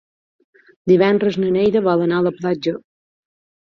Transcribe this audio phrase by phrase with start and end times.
[0.93, 2.77] Divendres na Neida vol anar a la platja.